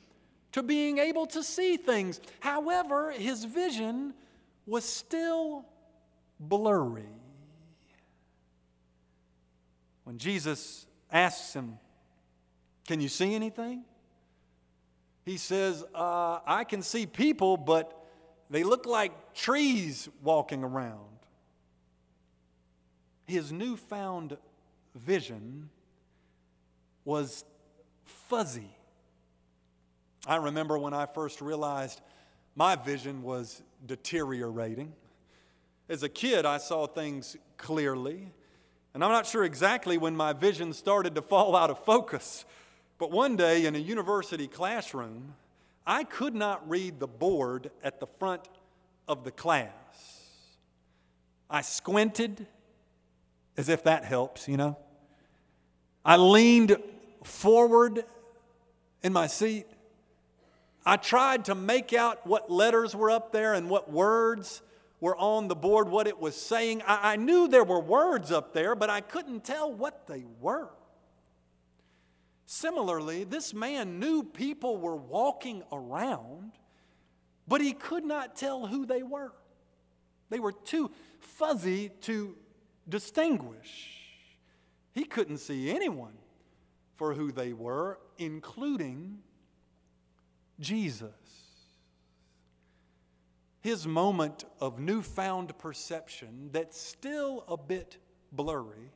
to 0.51 0.63
being 0.63 0.98
able 0.98 1.28
to 1.28 1.44
see 1.44 1.78
things. 1.78 2.20
However, 2.39 3.12
his 3.12 3.46
vision 3.46 4.13
was 4.70 4.86
still 4.86 5.66
blurry. 6.40 7.04
When 10.04 10.18
Jesus 10.18 10.86
asks 11.12 11.54
him, 11.54 11.78
Can 12.88 13.02
you 13.02 13.10
see 13.10 13.36
anything? 13.36 13.84
He 15.26 15.38
says, 15.38 15.84
uh, 15.94 16.40
I 16.46 16.64
can 16.64 16.82
see 16.82 17.06
people, 17.06 17.56
but 17.56 17.96
they 18.50 18.64
look 18.64 18.88
like 18.88 19.36
trees 19.36 20.10
walking 20.24 20.64
around. 20.64 21.06
His 23.28 23.52
newfound 23.52 24.38
vision 24.96 25.70
was 27.06 27.46
fuzzy. 28.04 28.76
I 30.26 30.38
remember 30.38 30.80
when 30.80 30.96
I 30.96 31.06
first 31.06 31.42
realized 31.42 32.02
my 32.56 32.76
vision 32.76 33.22
was 33.22 33.62
deteriorating. 33.86 34.94
As 35.88 36.04
a 36.04 36.10
kid, 36.10 36.46
I 36.46 36.58
saw 36.58 36.88
things 36.88 37.36
clearly, 37.58 38.32
and 38.94 39.04
I'm 39.04 39.12
not 39.12 39.26
sure 39.26 39.44
exactly 39.44 39.98
when 39.98 40.16
my 40.16 40.34
vision 40.34 40.74
started 40.74 41.16
to 41.16 41.22
fall 41.22 41.56
out 41.56 41.70
of 41.70 41.84
focus. 41.84 42.46
But 42.98 43.12
one 43.12 43.36
day 43.36 43.66
in 43.66 43.76
a 43.76 43.80
university 43.80 44.48
classroom, 44.48 45.36
I 45.88 46.04
could 46.04 46.36
not 46.36 46.70
read 46.70 47.00
the 47.00 47.08
board 47.08 47.72
at 47.84 48.00
the 48.00 48.06
front 48.06 48.48
of 49.08 49.24
the 49.24 49.32
class. 49.32 49.72
I 51.50 51.62
squinted, 51.62 52.46
as 53.58 53.70
if 53.70 53.84
that 53.86 54.06
helps, 54.06 54.48
you 54.48 54.58
know. 54.58 54.78
I 56.06 56.18
leaned 56.18 56.78
forward 57.24 58.06
in 59.02 59.14
my 59.14 59.28
seat 59.28 59.66
I 60.89 60.98
tried 60.98 61.46
to 61.46 61.53
make 61.53 61.93
out 61.93 62.25
what 62.25 62.50
letters 62.50 62.96
were 62.96 63.12
up 63.12 63.31
there 63.31 63.53
and 63.53 63.69
what 63.69 63.91
words 63.91 64.63
were 65.00 65.15
on 65.15 65.48
the 65.48 65.55
board, 65.55 65.88
what 65.88 66.08
it 66.08 66.19
was 66.19 66.36
saying. 66.36 66.81
I, 66.81 67.13
I 67.13 67.15
knew 67.15 67.48
there 67.48 67.63
were 67.63 67.79
words 67.79 68.31
up 68.31 68.53
there, 68.55 68.74
but 68.74 68.89
I 68.89 69.01
couldn't 69.01 69.43
tell 69.43 69.72
what 69.72 70.08
they 70.08 70.25
were. 70.41 70.69
Similarly, 72.48 73.24
this 73.24 73.53
man 73.53 74.00
knew 74.00 74.24
people 74.24 74.77
were 74.77 74.96
walking 74.96 75.62
around, 75.72 76.53
but 77.48 77.62
he 77.62 77.74
could 77.74 78.03
not 78.03 78.36
tell 78.36 78.65
who 78.65 78.88
they 78.88 79.03
were. 79.03 79.34
They 80.31 80.39
were 80.39 80.53
too 80.53 80.89
fuzzy 81.19 81.89
to 82.01 82.36
distinguish. 82.89 83.91
He 84.93 85.03
couldn't 85.03 85.38
see 85.38 85.69
anyone 85.69 86.17
for 86.96 87.13
who 87.13 87.31
they 87.31 87.53
were, 87.53 88.00
including 88.17 89.19
Jesus. 90.60 91.10
His 93.62 93.86
moment 93.86 94.46
of 94.60 94.80
newfound 94.80 95.58
perception 95.58 96.50
that's 96.51 96.80
still 96.80 97.44
a 97.48 97.58
bit 97.58 97.98
blurry 98.32 98.92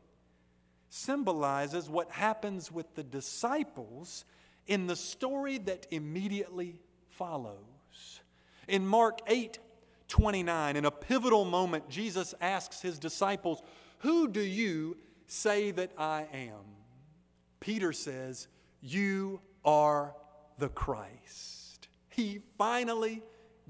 symbolizes 0.89 1.89
what 1.89 2.11
happens 2.11 2.71
with 2.71 2.93
the 2.95 3.03
disciples 3.03 4.25
in 4.67 4.87
the 4.87 4.95
story 4.95 5.57
that 5.57 5.87
immediately 5.91 6.79
follows. 7.09 8.21
In 8.67 8.87
Mark 8.87 9.19
8 9.27 9.59
29, 10.07 10.75
in 10.75 10.85
a 10.85 10.91
pivotal 10.91 11.43
moment, 11.43 11.89
Jesus 11.89 12.35
asks 12.39 12.81
his 12.81 12.99
disciples, 12.99 13.63
Who 13.99 14.27
do 14.27 14.41
you 14.41 14.97
say 15.25 15.71
that 15.71 15.91
I 15.97 16.27
am? 16.31 16.63
Peter 17.59 17.91
says, 17.91 18.47
You 18.81 19.41
are 19.65 20.13
the 20.57 20.69
Christ. 20.69 21.87
He 22.09 22.41
finally 22.57 23.21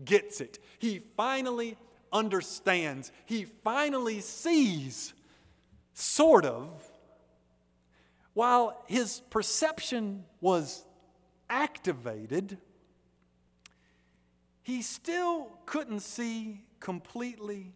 gets 0.04 0.42
it. 0.42 0.60
He 0.80 1.02
finally 1.16 1.78
understands. 2.12 3.12
He 3.26 3.46
finally 3.46 4.20
sees, 4.22 5.14
sort 5.94 6.46
of. 6.46 6.72
While 8.34 8.84
his 8.88 9.22
perception 9.30 10.26
was 10.42 10.84
activated, 11.50 12.58
he 14.64 14.82
still 14.82 15.58
couldn't 15.66 16.02
see 16.02 16.62
completely 16.80 17.74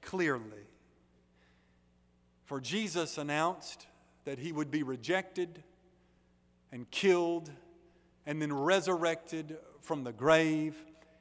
clearly. 0.00 0.66
For 2.44 2.60
Jesus 2.60 3.18
announced 3.18 3.86
that 4.24 4.38
he 4.38 4.52
would 4.52 4.70
be 4.70 4.82
rejected 4.82 5.62
and 6.72 6.90
killed 6.90 7.50
and 8.28 8.42
then 8.42 8.52
resurrected 8.52 9.56
from 9.80 10.04
the 10.04 10.12
grave, 10.12 10.76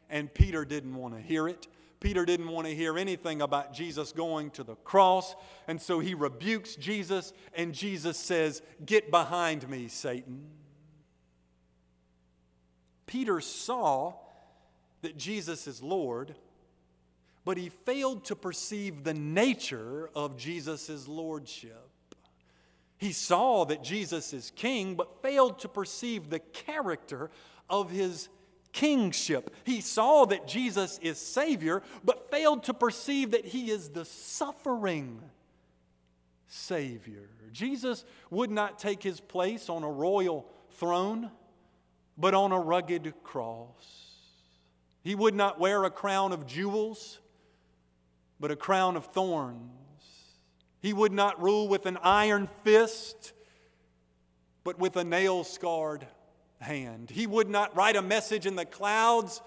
and 0.10 0.32
Peter 0.32 0.66
didn't 0.66 0.94
want 0.94 1.16
to 1.16 1.22
hear 1.22 1.48
it. 1.48 1.66
Peter 2.02 2.26
didn't 2.26 2.50
want 2.50 2.68
to 2.68 2.76
hear 2.76 2.98
anything 2.98 3.42
about 3.42 3.74
Jesus 3.74 4.12
going 4.12 4.52
to 4.52 4.64
the 4.64 4.76
cross, 4.76 5.34
and 5.70 5.82
so 5.82 6.00
he 6.00 6.14
rebukes 6.14 6.76
Jesus, 6.76 7.32
and 7.54 7.74
Jesus 7.74 8.18
says, 8.18 8.62
Get 8.86 9.10
behind 9.10 9.70
me, 9.70 9.88
Satan. 9.88 10.48
Peter 13.06 13.40
saw 13.40 14.14
that 15.02 15.18
Jesus 15.18 15.66
is 15.66 15.82
Lord, 15.82 16.36
but 17.46 17.56
he 17.56 17.70
failed 17.70 18.26
to 18.26 18.36
perceive 18.36 19.06
the 19.06 19.14
nature 19.14 20.10
of 20.14 20.36
Jesus' 20.36 21.08
lordship. 21.08 21.90
He 22.98 23.12
saw 23.12 23.66
that 23.66 23.84
Jesus 23.84 24.34
is 24.34 24.51
king, 24.56 24.96
but 24.96 25.22
failed 25.22 25.60
to 25.60 25.68
perceive 25.68 26.30
the 26.30 26.39
character 26.39 27.30
of 27.70 27.92
his 27.92 28.30
kingship. 28.77 29.56
He 29.63 29.82
saw 29.82 30.25
that 30.25 30.48
Jesus 30.48 31.00
is 31.01 31.18
Savior, 31.18 31.82
but 32.04 32.30
failed 32.30 32.63
to 32.66 32.74
perceive 32.75 33.32
that 33.32 33.46
He 33.46 33.72
is 33.72 33.89
the 33.89 34.06
suffering 34.06 35.20
Savior. 36.46 37.30
Jesus 37.51 38.06
would 38.30 38.51
not 38.51 38.77
take 38.77 39.01
His 39.01 39.20
place 39.20 39.68
on 39.68 39.84
a 39.84 39.89
royal 39.89 40.48
throne, 40.72 41.32
but 42.18 42.36
on 42.36 42.51
a 42.51 42.60
rugged 42.60 43.13
cross. 43.24 44.12
He 45.04 45.16
would 45.16 45.34
not 45.34 45.60
wear 45.60 45.84
a 45.84 45.89
crown 45.89 46.32
of 46.32 46.46
jewels, 46.46 47.20
but 48.39 48.51
a 48.51 48.56
crown 48.56 48.96
of 48.96 49.06
thorns. 49.08 49.72
He 50.79 50.93
would 50.93 51.12
not 51.12 51.41
rule 51.41 51.67
with 51.67 51.86
an 51.86 51.98
iron 52.01 52.48
fist, 52.63 53.34
but 54.63 54.79
with 54.79 54.96
a 54.96 55.03
nail 55.03 55.43
scarred 55.43 56.07
hand. 56.60 57.10
He 57.10 57.27
would 57.27 57.50
not 57.50 57.75
write 57.75 57.96
a 57.96 58.01
message 58.01 58.46
in 58.46 58.55
the 58.55 58.65
clouds, 58.65 59.41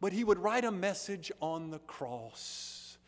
but 0.00 0.12
he 0.12 0.24
would 0.24 0.38
write 0.38 0.64
a 0.64 0.70
message 0.70 1.30
on 1.40 1.70
the 1.70 1.78
cross. 1.80 2.98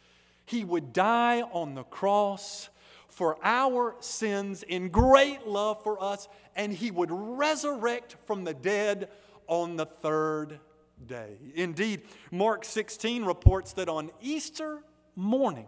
He 0.44 0.64
would 0.64 0.92
die 0.92 1.42
on 1.42 1.74
the 1.74 1.84
cross 1.84 2.68
for 3.08 3.36
our 3.42 3.94
sins 4.00 4.62
in 4.62 4.88
great 4.88 5.46
love 5.46 5.82
for 5.82 6.02
us, 6.02 6.28
and 6.56 6.72
he 6.72 6.90
would 6.90 7.10
resurrect 7.10 8.16
from 8.26 8.44
the 8.44 8.54
dead 8.54 9.08
on 9.46 9.76
the 9.76 9.86
third 9.86 10.58
day. 11.06 11.36
Indeed, 11.54 12.02
Mark 12.30 12.64
16 12.64 13.24
reports 13.24 13.74
that 13.74 13.88
on 13.88 14.10
Easter 14.20 14.82
morning, 15.14 15.66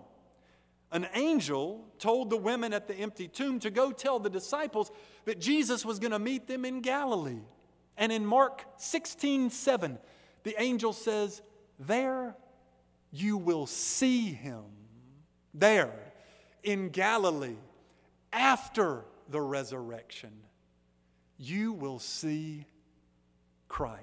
an 0.94 1.08
angel 1.12 1.84
told 1.98 2.30
the 2.30 2.36
women 2.36 2.72
at 2.72 2.86
the 2.86 2.94
empty 2.94 3.26
tomb 3.26 3.58
to 3.58 3.70
go 3.70 3.90
tell 3.90 4.20
the 4.20 4.30
disciples 4.30 4.92
that 5.24 5.40
Jesus 5.40 5.84
was 5.84 5.98
going 5.98 6.12
to 6.12 6.20
meet 6.20 6.46
them 6.46 6.64
in 6.64 6.80
Galilee. 6.80 7.42
And 7.96 8.12
in 8.12 8.24
Mark 8.24 8.64
16 8.76 9.50
7, 9.50 9.98
the 10.44 10.54
angel 10.62 10.92
says, 10.92 11.42
There 11.80 12.36
you 13.10 13.36
will 13.36 13.66
see 13.66 14.28
him. 14.28 14.62
There 15.52 15.92
in 16.62 16.90
Galilee, 16.90 17.58
after 18.32 19.04
the 19.28 19.40
resurrection, 19.40 20.32
you 21.38 21.72
will 21.72 21.98
see 21.98 22.66
Christ. 23.66 24.00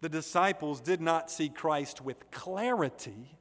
The 0.00 0.08
disciples 0.08 0.80
did 0.80 1.00
not 1.00 1.30
see 1.30 1.48
Christ 1.48 2.00
with 2.00 2.30
clarity 2.32 3.37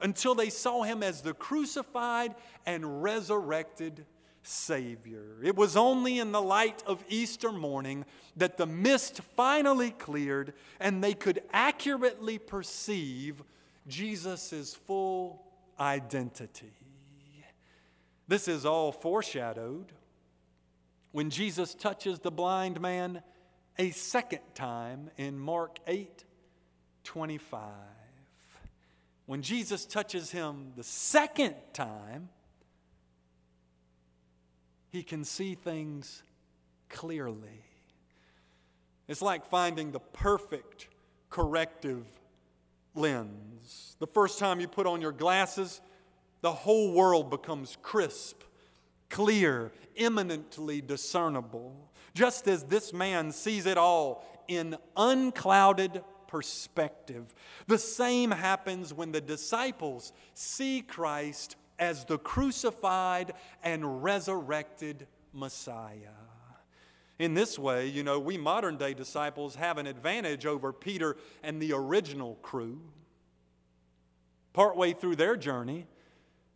until 0.00 0.34
they 0.34 0.50
saw 0.50 0.82
him 0.82 1.02
as 1.02 1.22
the 1.22 1.34
crucified 1.34 2.34
and 2.64 3.02
resurrected 3.02 4.06
Savior. 4.42 5.38
It 5.42 5.56
was 5.56 5.76
only 5.76 6.18
in 6.18 6.32
the 6.32 6.42
light 6.42 6.82
of 6.86 7.04
Easter 7.08 7.50
morning 7.50 8.04
that 8.36 8.56
the 8.56 8.66
mist 8.66 9.20
finally 9.36 9.90
cleared 9.90 10.52
and 10.78 11.02
they 11.02 11.14
could 11.14 11.42
accurately 11.52 12.38
perceive 12.38 13.42
Jesus' 13.88 14.74
full 14.74 15.42
identity. 15.80 16.72
This 18.28 18.48
is 18.48 18.64
all 18.66 18.92
foreshadowed 18.92 19.92
when 21.12 21.30
Jesus 21.30 21.74
touches 21.74 22.18
the 22.18 22.30
blind 22.30 22.80
man 22.80 23.22
a 23.78 23.90
second 23.90 24.40
time 24.54 25.10
in 25.16 25.38
Mark 25.38 25.78
8 25.86 26.24
25. 27.04 27.95
When 29.26 29.42
Jesus 29.42 29.84
touches 29.84 30.30
him 30.30 30.72
the 30.76 30.84
second 30.84 31.56
time, 31.72 32.28
he 34.88 35.02
can 35.02 35.24
see 35.24 35.54
things 35.54 36.22
clearly. 36.88 37.64
It's 39.08 39.22
like 39.22 39.44
finding 39.44 39.92
the 39.92 40.00
perfect 40.00 40.88
corrective 41.28 42.06
lens. 42.94 43.96
The 43.98 44.06
first 44.06 44.38
time 44.38 44.60
you 44.60 44.68
put 44.68 44.86
on 44.86 45.00
your 45.00 45.12
glasses, 45.12 45.80
the 46.40 46.52
whole 46.52 46.92
world 46.92 47.28
becomes 47.28 47.76
crisp, 47.82 48.42
clear, 49.10 49.72
eminently 49.96 50.80
discernible, 50.80 51.90
just 52.14 52.46
as 52.46 52.64
this 52.64 52.92
man 52.92 53.32
sees 53.32 53.66
it 53.66 53.76
all 53.76 54.24
in 54.48 54.76
unclouded 54.96 56.02
perspective. 56.28 57.34
The 57.66 57.78
same 57.78 58.30
happens 58.30 58.92
when 58.92 59.12
the 59.12 59.20
disciples 59.20 60.12
see 60.34 60.82
Christ 60.82 61.56
as 61.78 62.04
the 62.04 62.18
crucified 62.18 63.34
and 63.62 64.02
resurrected 64.02 65.06
Messiah. 65.32 66.16
In 67.18 67.34
this 67.34 67.58
way, 67.58 67.86
you 67.86 68.02
know, 68.02 68.18
we 68.18 68.36
modern 68.36 68.76
day 68.76 68.92
disciples 68.92 69.54
have 69.54 69.78
an 69.78 69.86
advantage 69.86 70.44
over 70.44 70.72
Peter 70.72 71.16
and 71.42 71.60
the 71.60 71.72
original 71.72 72.34
crew. 72.42 72.80
Partway 74.52 74.92
through 74.92 75.16
their 75.16 75.36
journey, 75.36 75.86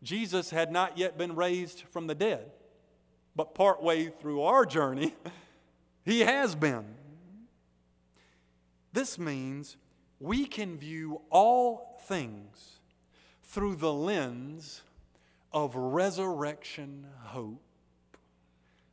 Jesus 0.03 0.51
had 0.51 0.71
not 0.71 0.99
yet 0.99 1.17
been 1.17 1.35
raised 1.35 1.85
from 1.91 2.07
the 2.07 2.15
dead. 2.15 2.51
But 3.37 3.55
partway 3.55 4.09
through 4.09 4.43
our 4.43 4.67
journey, 4.67 5.15
he 6.05 6.21
has 6.21 6.55
been. 6.55 6.85
This 8.93 9.19
means 9.19 9.77
we 10.19 10.47
can 10.47 10.77
view 10.77 11.23
all 11.31 12.01
things 12.07 12.81
through 13.45 13.77
the 13.77 13.93
lens 13.93 14.83
of 15.53 15.75
resurrection 15.75 17.07
hope. 17.25 17.63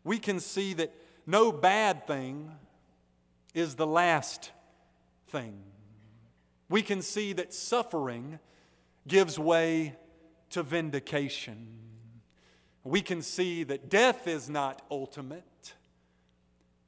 We 0.03 0.19
can 0.19 0.39
see 0.39 0.73
that 0.75 0.93
no 1.25 1.51
bad 1.51 2.07
thing 2.07 2.51
is 3.53 3.75
the 3.75 3.87
last 3.87 4.51
thing. 5.29 5.61
We 6.69 6.81
can 6.81 7.01
see 7.01 7.33
that 7.33 7.53
suffering 7.53 8.39
gives 9.07 9.37
way 9.37 9.95
to 10.51 10.63
vindication. 10.63 11.67
We 12.83 13.01
can 13.01 13.21
see 13.21 13.63
that 13.63 13.89
death 13.89 14.27
is 14.27 14.49
not 14.49 14.81
ultimate, 14.89 15.73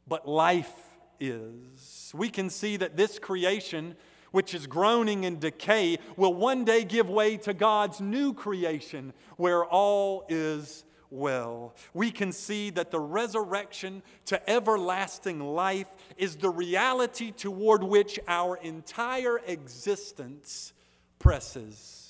but 0.07 0.27
life 0.27 0.88
is. 1.19 2.11
We 2.15 2.29
can 2.29 2.49
see 2.49 2.77
that 2.77 2.97
this 2.97 3.19
creation 3.19 3.95
which 4.31 4.53
is 4.53 4.67
groaning 4.67 5.23
in 5.23 5.39
decay, 5.39 5.97
will 6.15 6.33
one 6.33 6.63
day 6.63 6.83
give 6.83 7.09
way 7.09 7.37
to 7.37 7.53
God's 7.53 7.99
new 7.99 8.33
creation 8.33 9.13
where 9.37 9.65
all 9.65 10.25
is 10.29 10.85
well. 11.09 11.75
We 11.93 12.11
can 12.11 12.31
see 12.31 12.69
that 12.71 12.91
the 12.91 12.99
resurrection 12.99 14.03
to 14.25 14.49
everlasting 14.49 15.39
life 15.39 15.87
is 16.17 16.35
the 16.35 16.49
reality 16.49 17.31
toward 17.31 17.83
which 17.83 18.19
our 18.27 18.57
entire 18.57 19.39
existence 19.39 20.73
presses. 21.17 22.05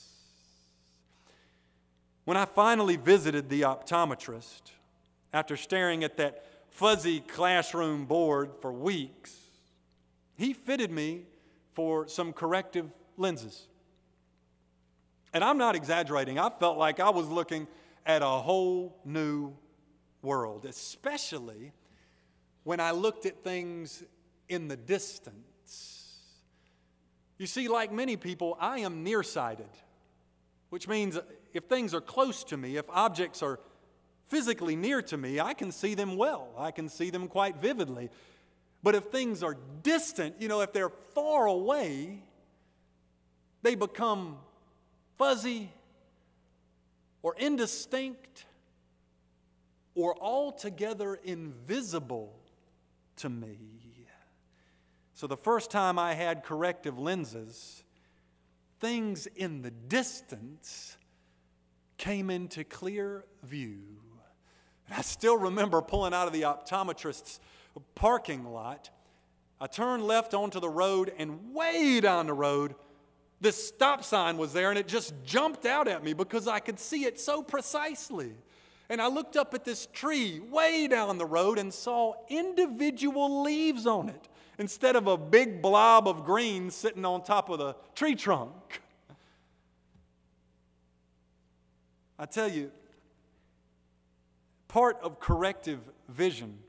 When 2.25 2.37
I 2.37 2.45
finally 2.45 2.97
visited 2.97 3.49
the 3.49 3.61
optometrist, 3.61 4.61
after 5.31 5.55
staring 5.55 6.03
at 6.03 6.17
that 6.17 6.43
fuzzy 6.71 7.19
classroom 7.19 8.05
board 8.05 8.51
for 8.61 8.71
weeks, 8.71 9.35
he 10.35 10.53
fitted 10.53 10.91
me 10.91 11.23
for 11.71 12.07
some 12.07 12.33
corrective 12.33 12.89
lenses. 13.17 13.67
And 15.33 15.43
I'm 15.43 15.57
not 15.57 15.75
exaggerating, 15.75 16.39
I 16.39 16.49
felt 16.49 16.77
like 16.77 16.99
I 16.99 17.09
was 17.09 17.27
looking 17.27 17.67
at 18.05 18.21
a 18.21 18.25
whole 18.25 18.97
new 19.05 19.53
world, 20.21 20.65
especially 20.65 21.71
when 22.63 22.79
I 22.79 22.91
looked 22.91 23.25
at 23.25 23.43
things 23.43 24.03
in 24.47 24.67
the 24.67 24.77
distance. 24.77 26.17
You 27.37 27.45
see, 27.45 27.67
like 27.67 27.91
many 27.91 28.17
people, 28.17 28.57
I 28.59 28.79
am 28.79 29.03
nearsighted, 29.03 29.69
which 30.69 30.87
means 30.87 31.17
if 31.53 31.65
things 31.65 31.93
are 31.93 32.01
close 32.01 32.43
to 32.45 32.57
me, 32.57 32.77
if 32.77 32.89
objects 32.89 33.41
are 33.41 33.59
physically 34.29 34.75
near 34.75 35.01
to 35.03 35.17
me, 35.17 35.39
I 35.39 35.53
can 35.53 35.71
see 35.71 35.93
them 35.93 36.15
well. 36.15 36.49
I 36.57 36.71
can 36.71 36.87
see 36.87 37.09
them 37.09 37.27
quite 37.27 37.57
vividly. 37.57 38.09
But 38.81 38.95
if 38.95 39.05
things 39.05 39.43
are 39.43 39.57
distant, 39.83 40.35
you 40.39 40.47
know, 40.47 40.61
if 40.61 40.71
they're 40.71 40.89
far 40.89 41.47
away, 41.47 42.23
they 43.61 43.75
become 43.75 44.37
fuzzy 45.17 45.69
or 47.21 47.35
indistinct 47.37 48.45
or 49.95 50.15
altogether 50.21 51.15
invisible 51.15 52.39
to 53.17 53.29
me. 53.29 53.57
So 55.13 55.27
the 55.27 55.35
first 55.35 55.69
time 55.69 55.99
I 55.99 56.13
had 56.13 56.43
corrective 56.43 56.97
lenses, 56.97 57.83
things 58.79 59.27
in 59.27 59.61
the 59.61 59.71
distance 59.71 60.95
came 61.97 62.29
into 62.29 62.63
clear 62.63 63.25
view. 63.43 63.81
And 64.89 64.97
I 64.97 65.01
still 65.01 65.37
remember 65.37 65.81
pulling 65.81 66.13
out 66.13 66.27
of 66.27 66.33
the 66.33 66.41
optometrist's 66.43 67.39
parking 67.95 68.45
lot. 68.45 68.89
I 69.61 69.67
turned 69.67 70.03
left 70.03 70.33
onto 70.33 70.59
the 70.59 70.69
road, 70.69 71.13
and 71.17 71.53
way 71.53 71.99
down 71.99 72.27
the 72.27 72.33
road, 72.33 72.75
this 73.41 73.67
stop 73.67 74.03
sign 74.03 74.37
was 74.37 74.51
there, 74.51 74.69
and 74.69 74.79
it 74.79 74.87
just 74.87 75.13
jumped 75.23 75.65
out 75.65 75.87
at 75.87 76.03
me 76.03 76.13
because 76.13 76.47
I 76.47 76.59
could 76.59 76.79
see 76.79 77.05
it 77.05 77.19
so 77.19 77.43
precisely. 77.43 78.33
And 78.89 79.01
I 79.01 79.07
looked 79.07 79.37
up 79.37 79.53
at 79.53 79.63
this 79.63 79.87
tree 79.93 80.39
way 80.39 80.87
down 80.87 81.17
the 81.17 81.25
road 81.25 81.59
and 81.59 81.71
saw 81.71 82.13
individual 82.27 83.43
leaves 83.43 83.85
on 83.85 84.09
it 84.09 84.27
instead 84.57 84.95
of 84.95 85.07
a 85.07 85.15
big 85.15 85.61
blob 85.61 86.07
of 86.07 86.25
green 86.25 86.71
sitting 86.71 87.05
on 87.05 87.23
top 87.23 87.49
of 87.49 87.59
the 87.59 87.75
tree 87.93 88.15
trunk. 88.15 88.81
I 92.17 92.25
tell 92.25 92.49
you, 92.49 92.71
part 94.69 94.97
of 95.01 95.19
corrective 95.19 95.81
vision 96.07 96.59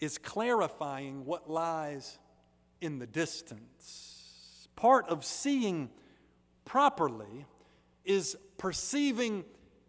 is 0.00 0.16
clarifying 0.16 1.26
what 1.26 1.50
lies 1.50 2.18
in 2.80 2.98
the 2.98 3.06
distance. 3.06 4.68
Part 4.76 5.06
of 5.10 5.24
seeing 5.26 5.90
properly 6.64 7.44
is 8.06 8.36
perceiving 8.56 9.44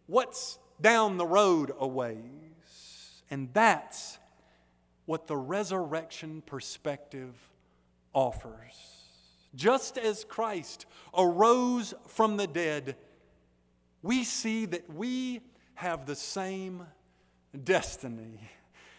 what's 0.07 0.59
down 0.81 1.15
the 1.15 1.25
road 1.25 1.71
a 1.79 1.87
ways. 1.87 3.23
And 3.29 3.53
that's 3.53 4.17
what 5.05 5.27
the 5.27 5.37
resurrection 5.37 6.41
perspective 6.45 7.35
offers. 8.13 9.05
Just 9.55 9.97
as 9.97 10.23
Christ 10.23 10.85
arose 11.17 11.93
from 12.07 12.37
the 12.37 12.47
dead, 12.47 12.95
we 14.01 14.23
see 14.23 14.65
that 14.65 14.93
we 14.93 15.41
have 15.75 16.05
the 16.05 16.15
same 16.15 16.85
destiny. 17.63 18.49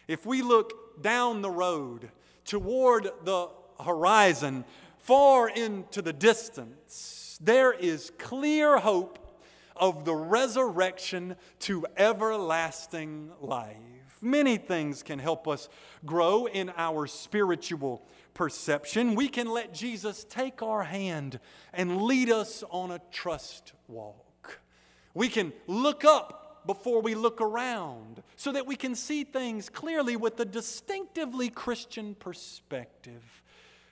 If 0.08 0.26
we 0.26 0.42
look 0.42 1.02
down 1.02 1.42
the 1.42 1.50
road 1.50 2.10
toward 2.44 3.10
the 3.24 3.48
horizon, 3.82 4.64
far 4.98 5.48
into 5.48 6.02
the 6.02 6.12
distance, 6.12 7.38
there 7.40 7.72
is 7.72 8.12
clear 8.18 8.78
hope 8.78 9.18
of 9.76 10.04
the 10.04 10.14
resurrection 10.14 11.36
to 11.60 11.86
everlasting 11.96 13.30
life. 13.40 13.76
Many 14.20 14.56
things 14.56 15.02
can 15.02 15.18
help 15.18 15.48
us 15.48 15.68
grow 16.06 16.46
in 16.46 16.70
our 16.76 17.08
spiritual 17.08 18.06
perception. 18.34 19.16
We 19.16 19.28
can 19.28 19.48
let 19.50 19.74
Jesus 19.74 20.24
take 20.28 20.62
our 20.62 20.84
hand 20.84 21.40
and 21.72 22.02
lead 22.02 22.30
us 22.30 22.62
on 22.70 22.92
a 22.92 23.00
trust 23.10 23.72
walk. 23.88 24.60
We 25.14 25.28
can 25.28 25.52
look 25.66 26.04
up 26.04 26.41
before 26.66 27.01
we 27.01 27.14
look 27.14 27.40
around 27.40 28.22
so 28.37 28.53
that 28.53 28.66
we 28.66 28.77
can 28.77 28.94
see 28.94 29.25
things 29.25 29.68
clearly 29.68 30.16
with 30.16 30.38
a 30.40 30.44
distinctively 30.44 31.48
Christian 31.48 32.14
perspective. 32.14 33.42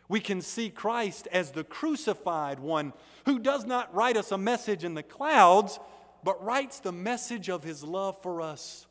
We 0.09 0.21
can 0.21 0.41
see 0.41 0.71
Christ 0.71 1.29
as 1.31 1.53
the 1.53 1.65
crucified 1.65 2.59
one 2.59 2.93
who 3.27 3.39
does 3.39 3.65
not 3.65 3.95
write 3.95 4.17
us 4.17 4.33
a 4.33 4.39
message 4.39 4.85
in 4.85 4.95
the 4.95 5.03
clouds, 5.03 5.79
but 6.25 6.43
writes 6.45 6.81
the 6.81 6.93
message 6.93 7.49
of 7.49 7.63
his 7.63 7.85
love 7.85 8.21
for 8.21 8.43
us 8.43 8.87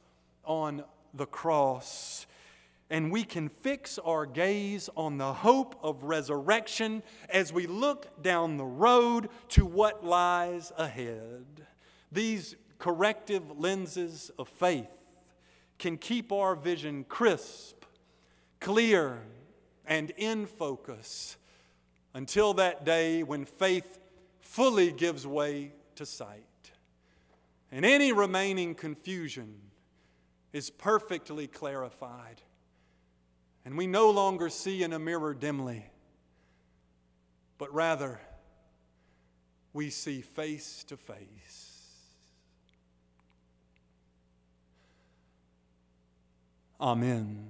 on 0.45 0.83
the 1.13 1.25
cross. 1.25 2.25
And 2.89 3.11
we 3.11 3.23
can 3.23 3.49
fix 3.49 3.99
our 3.99 4.25
gaze 4.25 4.89
on 4.95 5.17
the 5.17 5.33
hope 5.33 5.77
of 5.83 6.05
resurrection 6.05 7.03
as 7.29 7.53
we 7.53 7.67
look 7.67 8.23
down 8.23 8.57
the 8.57 8.65
road 8.65 9.29
to 9.49 9.65
what 9.65 10.03
lies 10.03 10.71
ahead. 10.77 11.45
These 12.11 12.55
corrective 12.79 13.59
lenses 13.59 14.31
of 14.39 14.47
faith 14.47 14.89
can 15.77 15.97
keep 15.97 16.31
our 16.31 16.55
vision 16.55 17.03
crisp, 17.03 17.85
clear, 18.59 19.21
and 19.85 20.11
in 20.17 20.45
focus 20.45 21.37
until 22.13 22.53
that 22.53 22.85
day 22.85 23.23
when 23.23 23.45
faith 23.45 23.99
fully 24.41 24.91
gives 24.91 25.27
way 25.27 25.71
to 25.95 26.05
sight. 26.05 26.43
And 27.71 27.85
any 27.85 28.11
remaining 28.11 28.73
confusion 28.75 29.55
is 30.53 30.69
perfectly 30.69 31.47
clarified. 31.47 32.41
And 33.63 33.77
we 33.77 33.85
no 33.85 34.09
longer 34.09 34.49
see 34.49 34.83
in 34.83 34.93
a 34.93 34.99
mirror 34.99 35.33
dimly, 35.33 35.85
but 37.57 37.73
rather 37.73 38.19
we 39.73 39.89
see 39.91 40.21
face 40.21 40.83
to 40.85 40.97
face. 40.97 41.68
Amen. 46.79 47.49